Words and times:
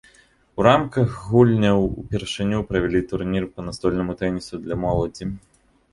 У 0.61 0.63
рамках 0.67 1.09
гульняў 1.33 1.79
ўпершыню 2.01 2.63
правялі 2.71 3.03
турнір 3.11 3.43
па 3.53 3.59
настольнаму 3.69 4.19
тэнісу 4.23 4.55
для 4.65 4.75
моладзі. 4.87 5.33